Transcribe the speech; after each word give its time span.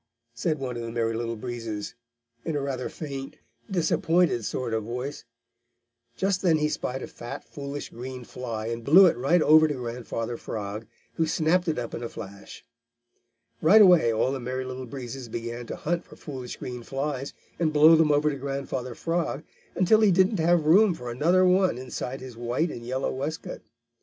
said 0.33 0.57
one 0.57 0.75
of 0.75 0.81
the 0.81 0.91
Merry 0.91 1.13
Little 1.13 1.35
Breezes, 1.35 1.93
in 2.43 2.55
a 2.55 2.59
rather 2.61 2.89
faint, 2.89 3.35
disappointed 3.69 4.43
sort 4.43 4.73
of 4.73 4.83
voice. 4.83 5.25
Just 6.17 6.41
then 6.41 6.57
he 6.57 6.69
spied 6.69 7.03
a 7.03 7.07
fat, 7.07 7.43
foolish, 7.43 7.89
green 7.91 8.23
fly 8.23 8.65
and 8.65 8.83
blew 8.83 9.05
it 9.05 9.15
right 9.15 9.43
over 9.43 9.67
to 9.67 9.75
Grandfather 9.75 10.37
Frog, 10.37 10.87
who 11.17 11.27
snapped 11.27 11.67
it 11.67 11.77
up 11.77 11.93
in 11.93 12.01
a 12.01 12.09
flash. 12.09 12.65
Right 13.61 13.83
away 13.83 14.11
all 14.11 14.31
the 14.31 14.39
Merry 14.39 14.65
Little 14.65 14.87
Breezes 14.87 15.29
began 15.29 15.67
to 15.67 15.75
hunt 15.75 16.03
for 16.03 16.15
foolish 16.15 16.57
green 16.57 16.81
flies 16.81 17.35
and 17.59 17.71
blow 17.71 17.95
them 17.95 18.11
over 18.11 18.31
to 18.31 18.37
Grandfather 18.37 18.95
Frog, 18.95 19.43
until 19.75 20.01
he 20.01 20.09
didn't 20.09 20.39
have 20.39 20.65
room 20.65 20.95
for 20.95 21.11
another 21.11 21.45
one 21.45 21.77
inside 21.77 22.21
his 22.21 22.35
white 22.35 22.71
and 22.71 22.83
yellow 22.83 23.11
waistcoat. 23.13 23.61